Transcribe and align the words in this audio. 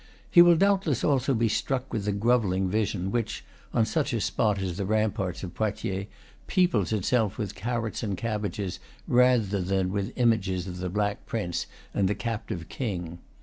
He 0.31 0.41
will 0.41 0.55
doubtless, 0.55 1.03
also, 1.03 1.35
be 1.35 1.47
struck 1.47 1.93
with 1.93 2.05
the 2.05 2.11
grovelling 2.11 2.67
vision 2.71 3.11
which, 3.11 3.45
on 3.71 3.85
such 3.85 4.13
a 4.13 4.19
spot 4.19 4.57
as 4.59 4.77
the 4.77 4.85
ramparts 4.87 5.43
of 5.43 5.53
Poitiers, 5.53 6.07
peoples 6.47 6.91
itself 6.91 7.37
with 7.37 7.53
carrots 7.53 8.01
and 8.01 8.17
cabbages 8.17 8.79
rather 9.07 9.61
than 9.61 9.91
with 9.91 10.11
images 10.15 10.65
of 10.65 10.77
the 10.79 10.89
Black 10.89 11.27
Prince 11.27 11.67
and 11.93 12.07
the 12.07 12.15
captive 12.15 12.67
king. 12.67 13.19